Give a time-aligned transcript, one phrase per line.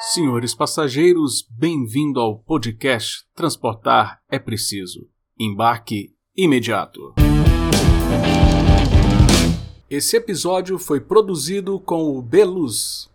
[0.00, 5.10] Senhores passageiros, bem-vindo ao podcast Transportar é Preciso.
[5.36, 7.14] Embarque imediato.
[9.90, 13.10] Esse episódio foi produzido com o Beluz.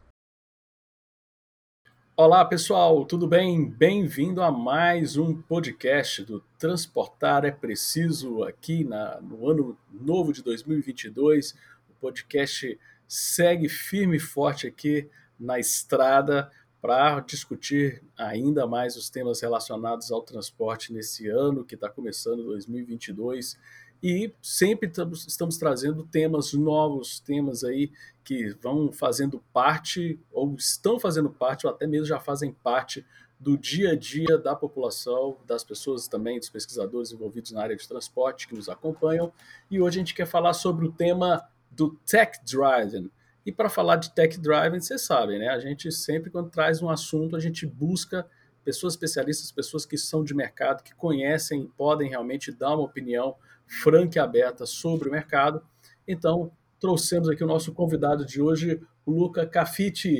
[2.17, 3.69] Olá pessoal, tudo bem?
[3.69, 10.43] Bem-vindo a mais um podcast do Transportar é Preciso aqui na, no ano novo de
[10.43, 11.53] 2022.
[11.89, 12.77] O podcast
[13.07, 15.09] segue firme e forte aqui
[15.39, 16.51] na estrada
[16.83, 23.57] para discutir ainda mais os temas relacionados ao transporte nesse ano que está começando, 2022.
[24.03, 27.89] E sempre estamos, trazendo temas novos, temas aí
[28.21, 33.05] que vão fazendo parte, ou estão fazendo parte, ou até mesmo já fazem parte
[33.39, 37.87] do dia a dia da população, das pessoas também, dos pesquisadores envolvidos na área de
[37.87, 39.31] transporte que nos acompanham.
[39.71, 43.09] E hoje a gente quer falar sobre o tema do tech driving.
[43.45, 45.49] E para falar de tech driving, vocês sabem, né?
[45.49, 48.25] A gente sempre, quando traz um assunto, a gente busca
[48.63, 53.35] pessoas especialistas, pessoas que são de mercado, que conhecem, podem realmente dar uma opinião
[53.67, 55.61] franca e aberta sobre o mercado.
[56.07, 60.19] Então, trouxemos aqui o nosso convidado de hoje, o Luca Cafiti,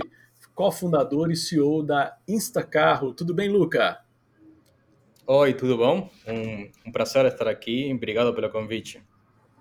[0.54, 3.14] cofundador e CEO da Instacarro.
[3.14, 4.02] Tudo bem, Luca?
[5.26, 6.10] Oi, tudo bom?
[6.28, 7.90] Um, um prazer estar aqui.
[7.94, 9.02] Obrigado pelo convite.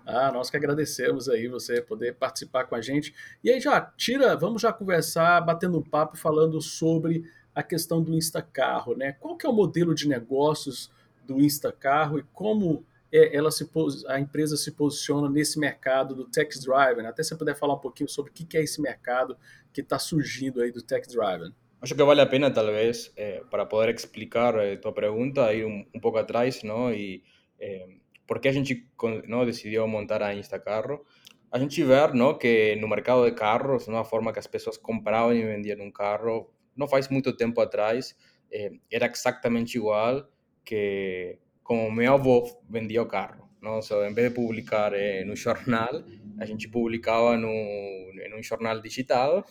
[0.05, 3.13] Ah, nós que agradecemos aí você poder participar com a gente.
[3.43, 7.23] E aí já tira, vamos já conversar, batendo um papo, falando sobre
[7.55, 9.13] a questão do Instacarro, né?
[9.13, 10.91] Qual que é o modelo de negócios
[11.25, 13.69] do Instacarro e como é, ela se
[14.07, 17.05] a empresa se posiciona nesse mercado do tech driven?
[17.05, 19.37] Até se puder falar um pouquinho sobre o que é esse mercado
[19.71, 21.53] que está surgindo aí do tech driven.
[21.81, 25.85] Acho que vale a pena, talvez, eh, para poder explicar eh, tua pergunta, ir um,
[25.93, 26.93] um pouco atrás, não?
[26.93, 27.21] E
[27.59, 27.87] eh,
[28.27, 28.87] por que a gente
[29.27, 31.05] não decidiu montar a Instacarro?
[31.51, 35.33] A gente vê não, que no mercado de carros, uma forma que as pessoas compravam
[35.33, 38.15] e vendiam um carro, não faz muito tempo atrás,
[38.51, 40.27] eh, era exatamente igual
[40.65, 43.49] que como meu avô vendia o carro.
[43.61, 43.81] Não?
[43.81, 46.03] So, em vez de publicar eh, no jornal,
[46.39, 49.45] a gente publicava no, em um jornal digital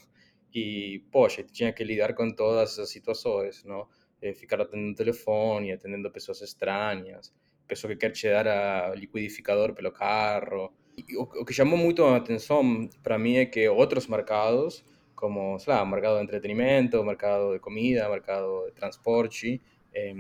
[0.54, 3.86] e, poxa, tinha que lidar com todas essas situações, não?
[4.20, 7.32] Eh, ficar atendendo telefone, atendendo pessoas estranhas,
[7.66, 10.72] pessoa que quer te dar a liquidificador pelo carro.
[10.96, 14.84] E o, que chamou muito a atenção para mim é que outros mercados,
[15.14, 19.60] como, sei lá, mercado de entretenimento, mercado de comida, mercado de transporte,
[19.94, 20.14] eh,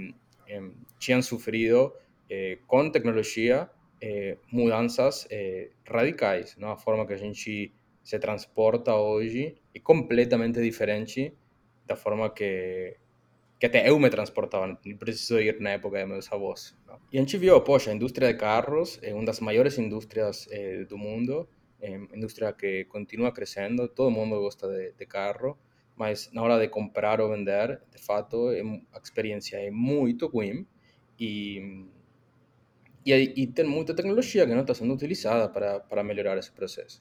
[0.48, 1.92] eh, tinham sofrido
[2.28, 3.70] eh, com tecnologia
[4.50, 5.28] mudanças
[6.76, 7.72] forma que a gente
[8.02, 11.32] se transporta hoje é completamente diferente
[11.86, 12.96] da forma que,
[13.62, 16.76] que até eu me transportava, não preciso ir na época de meus avós.
[16.84, 16.98] Não?
[17.12, 20.84] E a gente viu, poxa, a indústria de carros é uma das maiores indústrias eh,
[20.84, 21.48] do mundo,
[21.80, 25.56] é indústria que continua crescendo, todo mundo gosta de, de, carro,
[25.94, 28.48] mas na hora de comprar ou vender, de fato,
[28.92, 30.66] a experiência é muito ruim
[31.16, 31.86] e,
[33.06, 37.00] e, e tem muita tecnologia que não está sendo utilizada para, para melhorar esse processo.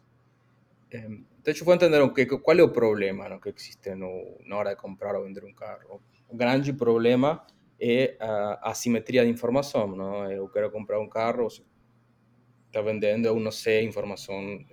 [0.94, 4.58] Então, eu vou entender o que, qual é o problema no, que existe no, na
[4.58, 6.00] hora de comprar ou vender um carro
[6.32, 7.46] o grande problema
[7.80, 9.96] é a assimetria de informação.
[9.96, 10.32] Não?
[10.32, 14.64] Eu quero comprar um carro, está vendendo, eu não sei a informação,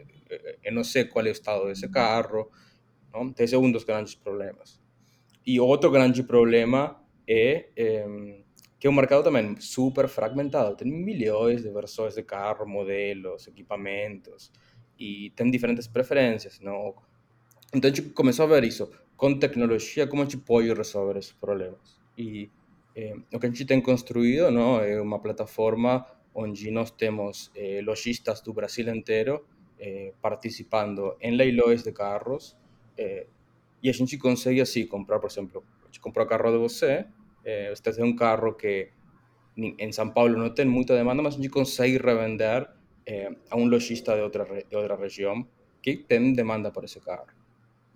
[0.63, 2.51] eu não sei qual é o estado desse carro.
[3.13, 3.35] Não?
[3.39, 4.81] Esse é um dos grandes problemas.
[5.45, 8.07] E outro grande problema é, é
[8.79, 10.77] que é um mercado também super fragmentado.
[10.77, 14.53] Tem milhões de versões de carro, modelos, equipamentos,
[14.99, 16.61] e tem diferentes preferências.
[16.61, 16.95] Não?
[17.75, 21.33] Então a gente começou a ver isso com tecnologia, como a gente pode resolver esses
[21.33, 22.01] problemas.
[22.17, 22.51] E
[22.97, 28.41] eh, o que a gente tem construído não, é plataforma onde nós temos eh, lojistas
[28.41, 29.45] do Brasil inteiro
[29.79, 32.57] eh, participando em leilões de carros
[32.97, 33.27] eh,
[33.83, 37.07] e a gente consegue assim comprar, por exemplo, a gente comprou o carro de você,
[37.71, 38.91] você tem um carro que
[39.57, 42.69] em São Paulo não tem muita demanda, mas a gente consegue revender
[43.07, 45.47] eh, a um lojista de outra, de outra região
[45.83, 47.38] que tem demanda por esse carro.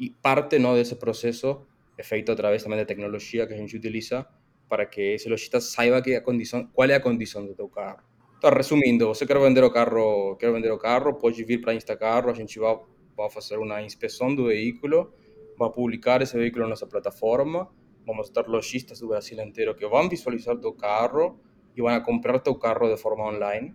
[0.03, 0.75] Y parte ¿no?
[0.75, 4.29] de ese proceso es feito a través también de tecnología que a gente utiliza
[4.69, 8.03] para que ese lojista saiba que a condição, qual é a condição do carro.
[8.37, 12.31] Então, resumindo, você quer vender o carro, quer vender o carro, pode vir para Instacarro,
[12.31, 12.77] a gente vai,
[13.17, 15.15] vai fazer uma inspeção do veículo,
[15.57, 17.71] vai publicar esse veículo na nossa plataforma,
[18.05, 21.39] vamos ter lojistas do Brasil inteiro que vão visualizar teu carro
[21.77, 23.73] e vão comprar teu carro de forma online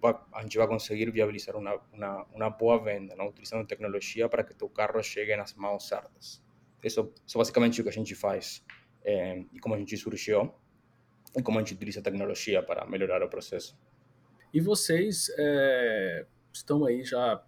[0.00, 1.80] va, a gente vai conseguir viabilizar uma,
[2.32, 3.28] uma, boa venda, não?
[3.28, 6.42] utilizando tecnologia para que teu carro chegue nas mãos certas.
[6.82, 8.64] Isso, isso é basicamente o que a gente faz
[9.02, 10.54] é, e como a gente surgiu
[11.36, 13.76] e como a gente utiliza a tecnologia para melhorar o processo.
[14.52, 17.42] E vocês é, estão aí já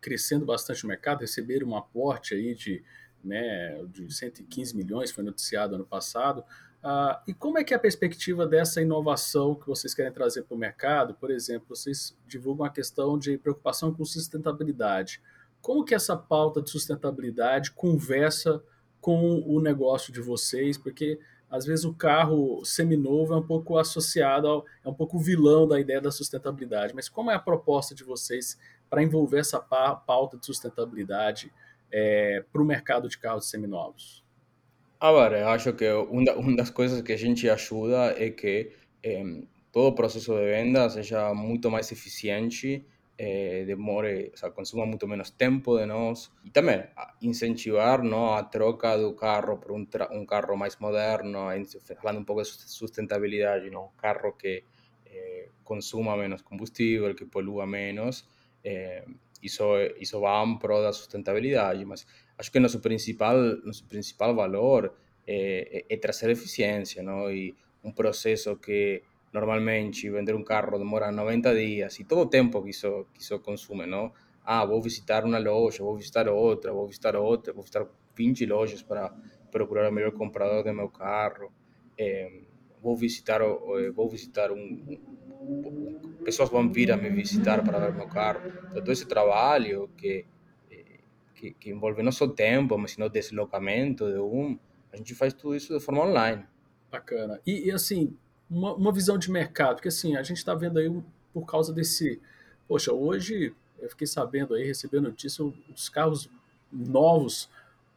[0.00, 2.82] crescendo bastante no mercado, receberam um aporte aí de,
[3.22, 6.44] né, de 115 milhões, foi noticiado ano passado.
[6.82, 10.54] Ah, e como é que é a perspectiva dessa inovação que vocês querem trazer para
[10.54, 11.14] o mercado?
[11.14, 15.20] Por exemplo, vocês divulgam a questão de preocupação com sustentabilidade.
[15.60, 18.62] Como que essa pauta de sustentabilidade conversa
[19.00, 20.78] com o negócio de vocês?
[20.78, 21.18] Porque
[21.50, 25.78] às vezes o carro seminovo é um pouco associado, ao, é um pouco vilão da
[25.78, 26.94] ideia da sustentabilidade.
[26.94, 28.56] Mas como é a proposta de vocês
[28.90, 31.50] para envolver essa pauta de sustentabilidade
[31.90, 34.24] é, para o mercado de carros seminovos?
[35.00, 38.72] Agora, eu acho que uma, das coisas que a gente ajuda é que
[39.02, 39.24] eh,
[39.72, 42.84] todo o processo de venda seja muito mais eficiente,
[43.16, 46.84] eh, demore, o sea, consuma muito menos tempo de nós e também
[47.22, 51.48] incentivar não, a troca do carro por um, um carro mais moderno,
[52.00, 53.86] falando um pouco de sustentabilidade, não?
[53.86, 54.64] um carro que
[55.06, 58.28] eh, consuma menos combustível, que polua menos,
[58.64, 59.04] eh,
[59.42, 59.64] isso,
[59.98, 64.94] isso vai em prol da sustentabilidade, mas acho que nosso principal, nosso principal valor
[65.26, 67.30] é, é, é trazer eficiência, não?
[67.30, 69.02] E um processo que
[69.32, 73.38] normalmente vender um carro demora 90 dias e todo o tempo que isso, que isso
[73.40, 74.12] consome, não?
[74.44, 78.82] Ah, vou visitar uma loja, vou visitar outra, vou visitar outra, vou visitar 20 lojas
[78.82, 79.14] para
[79.50, 81.52] procurar o melhor comprador do meu carro.
[82.82, 83.40] Vou visitar,
[83.94, 84.98] vou visitar um,
[86.24, 88.40] pessoas vão vir a me visitar para ver meu carro.
[88.46, 90.26] Então, todo esse trabalho que
[91.40, 94.58] que, que envolve não só tempo, mas sim o deslocamento de um.
[94.92, 96.44] A gente faz tudo isso de forma online.
[96.90, 97.40] Bacana.
[97.46, 98.14] E, e assim,
[98.48, 100.92] uma, uma, visão de mercado, porque assim, a gente está vendo aí
[101.32, 102.20] por causa desse.
[102.68, 105.42] Poxa, hoje eu fiquei sabendo aí, recebendo notícia,
[105.72, 106.28] os carros
[106.70, 107.48] novos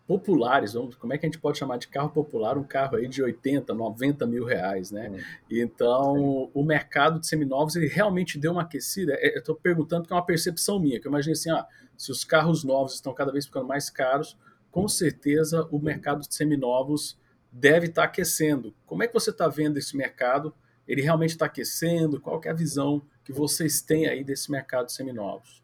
[0.05, 3.07] populares, vamos, como é que a gente pode chamar de carro popular um carro aí
[3.07, 5.09] de 80, 90 mil reais, né?
[5.09, 5.17] Hum.
[5.49, 9.13] Então, o mercado de seminovos, ele realmente deu uma aquecida.
[9.15, 11.65] É, eu estou perguntando que é uma percepção minha, que eu imagino assim, ah,
[11.97, 14.37] se os carros novos estão cada vez ficando mais caros,
[14.69, 17.17] com certeza o mercado de seminovos
[17.51, 18.75] deve estar tá aquecendo.
[18.85, 20.53] Como é que você está vendo esse mercado?
[20.85, 22.19] Ele realmente está aquecendo?
[22.19, 25.62] Qual é a visão que vocês têm aí desse mercado de seminovos?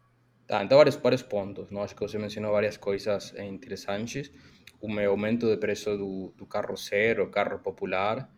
[0.50, 1.80] Tá, então vários, vários pontos, não?
[1.80, 4.32] acho que você mencionou várias coisas interessantes.
[4.80, 8.28] O aumento de preço do, do carro zero, carro popular.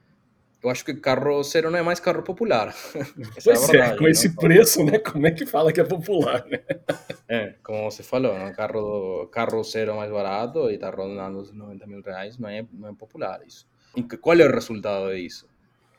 [0.62, 2.74] Eu acho que carro zero não é mais carro popular.
[3.42, 4.98] pois é, verdade, é, com esse preço, né?
[4.98, 6.60] Como é que fala que é popular, né?
[7.26, 8.52] É, como você falou, não?
[8.52, 12.90] Carro, carro zero mais barato e está rondando os 90 mil reais, não é, não
[12.90, 13.66] é popular isso.
[13.96, 15.48] E qual é o resultado disso?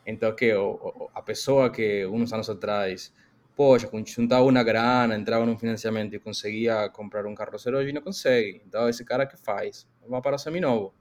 [0.05, 0.51] Então, que
[1.15, 3.11] a pessoa que uns anos atrás
[3.55, 8.01] poxa, juntava uma grana, entrava num financiamento e conseguia comprar um carro zero, hoje não
[8.01, 8.61] consegue.
[8.65, 9.87] Então, esse cara que faz?
[10.07, 10.93] Vai para seminovo.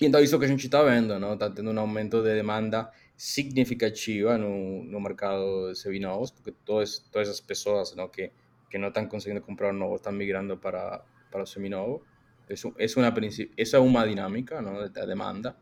[0.00, 1.34] E então, isso que a gente está vendo, não?
[1.34, 7.28] Está tendo um aumento de demanda significativa no, no mercado de seminovos, porque todas, todas
[7.30, 8.30] as pessoas não, que,
[8.70, 12.02] que não estão conseguindo comprar um novo estão migrando para, para seminovo.
[12.48, 13.14] Isso, é uma,
[13.56, 15.56] essa é uma dinâmica não, da demanda.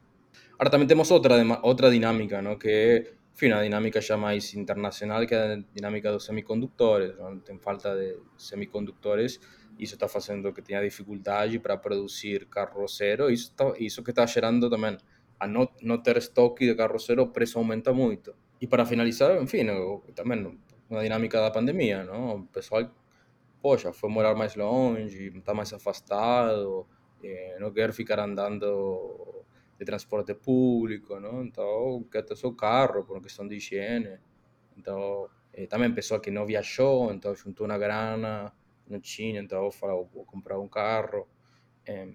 [0.54, 2.58] Agora, também temos outra, outra dinâmica, não?
[2.58, 7.16] que enfim, a dinâmica já mais internacional, que a dinâmica dos semicondutores.
[7.18, 7.40] Não?
[7.40, 9.40] Tem falta de semicondutores,
[9.78, 12.84] isso está fazendo que tenha dificuldade para produzir carro
[13.30, 14.96] isso, tá, isso que está gerando também,
[15.40, 18.34] a não, não ter estoque de carro o preço aumenta muito.
[18.60, 19.66] E para finalizar, enfim,
[20.14, 20.56] também
[20.88, 22.36] uma dinâmica da pandemia, não?
[22.36, 22.88] o pessoal,
[23.60, 26.86] poxa, foi morar mais longe, está mais afastado,
[27.22, 29.43] eh, não quer ficar andando
[29.78, 31.44] de transporte público, não?
[31.44, 34.18] Então, quer ter seu carro por uma questão de higiene.
[34.76, 38.52] Então, eh, também que não viajou, então juntou uma grana,
[38.88, 41.26] não tinha, então falou, vou comprar um carro.
[41.86, 42.08] Eh,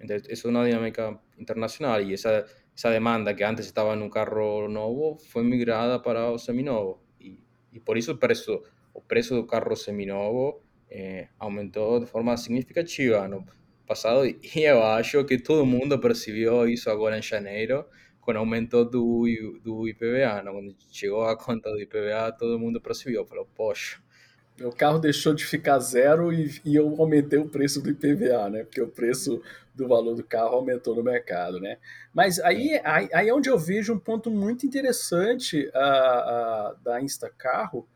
[0.00, 2.44] então, isso é uma dinâmica internacional e essa,
[2.76, 7.02] essa demanda que antes estava num carro novo foi migrada para o seminovo.
[7.20, 7.40] E,
[7.72, 8.62] e por isso o preço,
[8.94, 13.26] o preço do carro seminovo eh, aumentou de forma significativa.
[13.28, 13.44] No,
[13.88, 17.84] passado e eu acho que todo mundo percebeu isso agora em janeiro
[18.20, 19.24] com o aumento do,
[19.64, 20.42] do IPVA.
[20.42, 20.52] Né?
[20.52, 23.98] Quando chegou a conta do IPVA, todo mundo percebeu, falou, poxa.
[24.58, 28.64] Meu carro deixou de ficar zero e, e eu aumentei o preço do IPVA, né?
[28.64, 29.40] Porque o preço
[29.72, 31.78] do valor do carro aumentou no mercado, né?
[32.12, 37.00] Mas aí, aí, aí é onde eu vejo um ponto muito interessante uh, uh, da
[37.00, 37.88] Instacarro,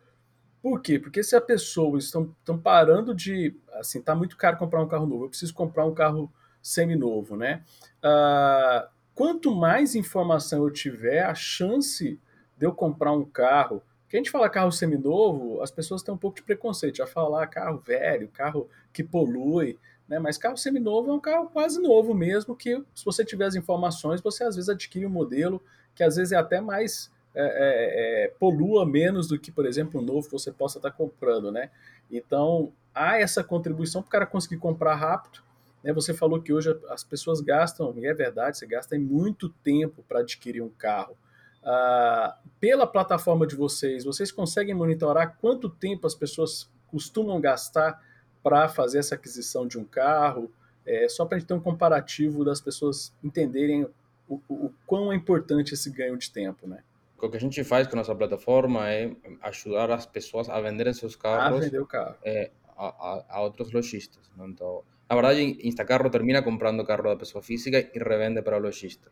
[0.63, 0.99] por quê?
[0.99, 3.55] Porque se a pessoa estão, estão parando de.
[3.73, 7.65] Assim, tá muito caro comprar um carro novo, eu preciso comprar um carro seminovo, né?
[8.01, 12.19] Ah, quanto mais informação eu tiver, a chance
[12.57, 13.83] de eu comprar um carro.
[14.09, 17.47] Que a gente fala carro seminovo, as pessoas têm um pouco de preconceito, já falar
[17.47, 20.19] carro velho, carro que polui, né?
[20.19, 24.21] Mas carro seminovo é um carro quase novo mesmo, que se você tiver as informações,
[24.21, 25.63] você às vezes adquire um modelo
[25.95, 30.01] que às vezes é até mais é, é, é, polua menos do que, por exemplo,
[30.01, 31.71] um novo que você possa estar comprando, né?
[32.11, 35.41] Então, há essa contribuição para o cara conseguir comprar rápido
[35.83, 35.93] Né?
[35.93, 40.21] Você falou que hoje as pessoas gastam, e é verdade, você gasta muito tempo para
[40.21, 41.17] adquirir um carro.
[41.65, 48.03] Ah, pela plataforma de vocês, vocês conseguem monitorar quanto tempo as pessoas costumam gastar
[48.43, 50.53] para fazer essa aquisição de um carro?
[50.85, 53.85] É, só para a gente ter um comparativo das pessoas entenderem
[54.29, 56.83] o, o, o, quão é importante esse ganho de tempo, né?
[57.23, 60.93] O que a gente faz com a nossa plataforma é ajudar as pessoas a venderem
[60.93, 62.17] seus carros a, vender o carro.
[62.25, 64.29] É, a, a, a, outros lojistas.
[64.37, 69.09] Então, na verdade, Instacarro termina comprando carro da pessoa física e revende para o lojista.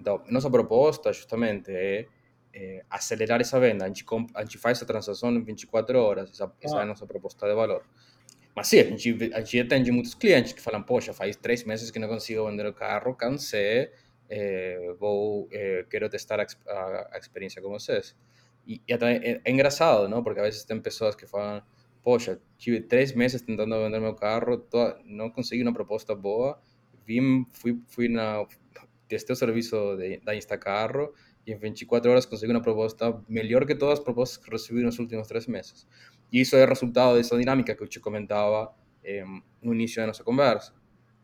[0.00, 2.06] Então, nossa proposta justamente é,
[2.54, 3.84] é acelerar essa venda.
[3.84, 7.06] A gente, a gente faz a transação em 24 horas, essa, essa é a nossa
[7.06, 7.84] proposta de valor.
[8.56, 11.90] Mas sim, a gente, a gente atende muitos clientes que falam, poxa, faz três meses
[11.90, 13.90] que não consigo vender o carro, cansei,
[14.30, 18.16] é, vou, é, quero testar a, a, a, experiência com vocês.
[18.66, 20.22] E, e até é?
[20.22, 21.62] Porque a vezes tem pessoas que falam,
[22.02, 26.60] poxa, tive três meses tentando vender meu carro, tô, não consegui uma proposta boa,
[27.04, 28.46] vim, fui, fui na,
[29.08, 31.12] testei o de, da Instacarro
[31.44, 34.98] e em 24 horas consegui uma proposta melhor que todas as propostas que recebi nos
[34.98, 35.86] últimos três meses.
[36.32, 38.72] E isso é resultado dessa dinâmica que eu te comentava
[39.02, 39.24] eh,
[39.60, 40.72] no início da nossa conversa.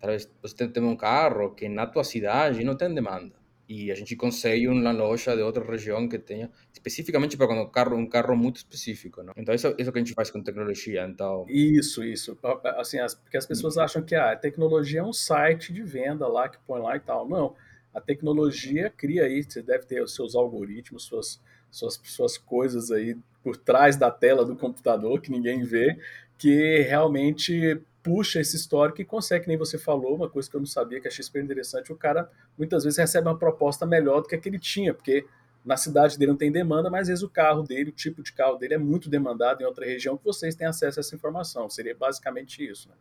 [0.06, 3.34] Talvez você tenha um carro que na tua cidade não tem demanda
[3.68, 7.96] e a gente consegue uma loja de outra região que tenha especificamente para quando carro
[7.96, 9.32] um carro muito específico, não?
[9.36, 11.44] Então isso, isso que a gente faz com tecnologia, então.
[11.48, 12.38] Isso, isso.
[12.78, 16.28] Assim, as, porque as pessoas acham que ah, a tecnologia é um site de venda
[16.28, 17.28] lá que põe lá e tal.
[17.28, 17.56] Não,
[17.92, 23.16] a tecnologia cria aí, você deve ter os seus algoritmos, suas suas suas coisas aí
[23.42, 25.98] por trás da tela do computador que ninguém vê,
[26.38, 30.66] que realmente puxa esse histórico e consegue, nem você falou, uma coisa que eu não
[30.66, 34.36] sabia, que achei super interessante, o cara muitas vezes recebe uma proposta melhor do que
[34.36, 35.26] a que ele tinha, porque
[35.64, 38.32] na cidade dele não tem demanda, mas às vezes o carro dele, o tipo de
[38.32, 41.68] carro dele é muito demandado em outra região que vocês têm acesso a essa informação.
[41.68, 42.94] Seria basicamente isso, né?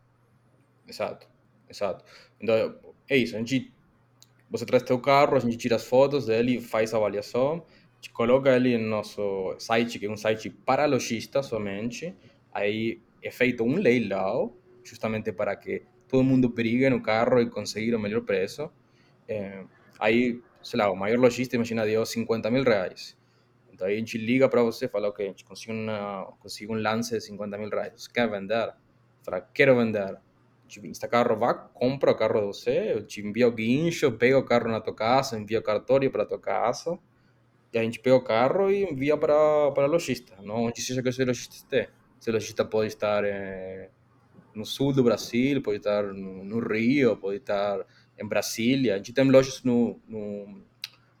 [0.88, 1.28] Exato,
[1.70, 2.04] exato.
[2.40, 2.74] Então,
[3.08, 3.72] é isso, a gente,
[4.50, 7.64] você traz teu carro, a gente tira as fotos dele, faz a avaliação,
[8.04, 12.12] a coloca ele no nosso site, que é um site para lojistas somente,
[12.52, 14.52] aí é feito um leilão,
[14.88, 18.70] justamente para que todo mundo brigue no carro e conseguir o melhor preço.
[19.28, 19.64] É,
[19.98, 23.16] aí, sei lá, o maior lojista, imagina, deu 50 mil reais.
[23.72, 25.44] Então aí a gente liga para você e fala, ok, a gente
[26.82, 27.92] lance de 50 mil reais.
[27.94, 28.72] Você quer vender?
[29.22, 30.16] Fala, quero vender.
[30.84, 34.44] Este carro vai, compra o carro de você, eu te envio o guincho, pega o
[34.44, 36.98] carro na tua casa, envia o cartório para tua casa,
[37.72, 39.34] e a gente pega o carro e envia para,
[39.72, 41.90] para o lojista, não onde que o lojista esteja.
[42.18, 43.90] Se o lojista pode estar eh,
[44.56, 47.84] no sul do Brasil, pode estar no, no Rio, pode estar
[48.18, 48.94] em Brasília.
[48.94, 50.62] A gente tem lojas no, no,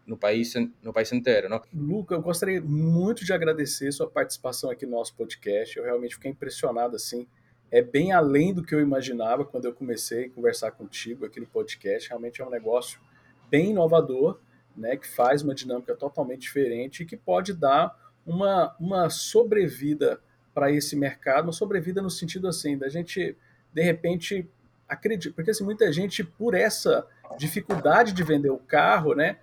[0.06, 1.48] no, país, no país inteiro.
[1.48, 1.60] Não?
[1.72, 5.76] Luca, eu gostaria muito de agradecer sua participação aqui no nosso podcast.
[5.76, 7.28] Eu realmente fiquei impressionado assim.
[7.70, 11.46] É bem além do que eu imaginava quando eu comecei a conversar contigo aqui no
[11.46, 12.08] podcast.
[12.08, 12.98] Realmente é um negócio
[13.50, 14.40] bem inovador,
[14.74, 20.20] né, que faz uma dinâmica totalmente diferente e que pode dar uma, uma sobrevida
[20.56, 23.36] para esse mercado, uma sobrevida no sentido assim, da gente,
[23.74, 24.48] de repente,
[24.88, 29.36] acredita, porque assim, muita gente, por essa dificuldade de vender o carro, né,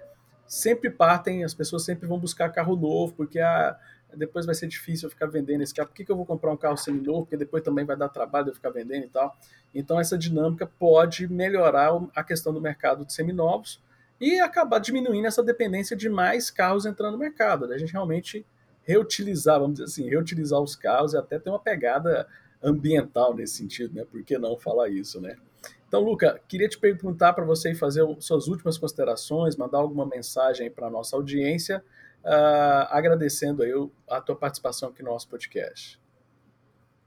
[0.47, 3.77] sempre partem, as pessoas sempre vão buscar carro novo, porque ah,
[4.15, 6.51] depois vai ser difícil eu ficar vendendo esse carro, por que, que eu vou comprar
[6.51, 9.37] um carro seminovo, porque depois também vai dar trabalho eu ficar vendendo e tal.
[9.71, 13.79] Então essa dinâmica pode melhorar a questão do mercado de seminovos
[14.19, 18.43] e acabar diminuindo essa dependência de mais carros entrando no mercado, da gente realmente
[18.83, 22.27] reutilizar, vamos dizer assim, reutilizar os carros e até ter uma pegada
[22.61, 24.05] ambiental nesse sentido, né?
[24.05, 25.35] Por que não falar isso, né?
[25.87, 30.87] Então, Luca, queria te perguntar para você fazer suas últimas considerações, mandar alguma mensagem para
[30.87, 31.83] a nossa audiência,
[32.23, 33.71] uh, agradecendo aí
[34.09, 36.01] a tua participação aqui no nosso podcast.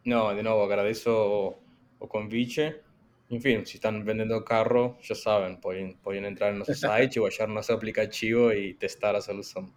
[0.05, 1.55] Não, de novo, agradeço o,
[1.99, 2.81] o convite.
[3.29, 7.73] Enfim, se estão vendendo carro, já sabem, podem, podem entrar no nosso site, baixar nosso
[7.73, 9.69] aplicativo e testar a solução.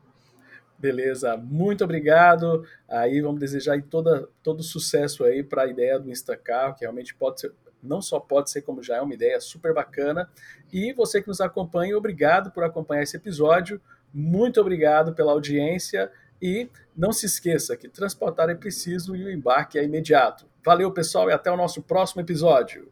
[0.80, 2.66] Beleza, muito obrigado.
[2.88, 7.42] Aí vamos desejar toda, todo sucesso aí para a ideia do Instacar, que realmente pode
[7.42, 7.52] ser,
[7.84, 10.30] não só pode ser, como já é uma ideia super bacana.
[10.72, 13.82] E você que nos acompanha, obrigado por acompanhar esse episódio.
[14.14, 16.10] Muito obrigado pela audiência
[16.42, 20.48] e não se esqueça que transportar é preciso e o embarque é imediato.
[20.66, 22.90] Valeu, pessoal, e até o nosso próximo episódio.